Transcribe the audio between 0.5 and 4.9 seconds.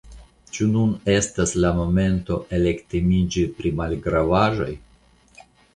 Ĉu nun estas la momento elektemiĝi pri malgravaĵoj?